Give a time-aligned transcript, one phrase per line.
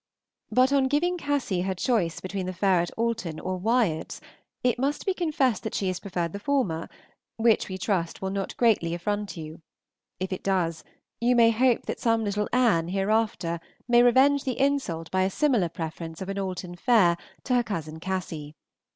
[0.51, 4.19] But on giving Cassy her choice between the Fair at Alton or Wyards,
[4.63, 6.89] it must be confessed that she has preferred the former,
[7.37, 9.61] which we trust will not greatly affront you;
[10.19, 10.83] if it does,
[11.19, 15.69] you may hope that some little Anne hereafter may revenge the insult by a similar
[15.69, 18.55] preference of an Alton Fair to her Cousin Cassy.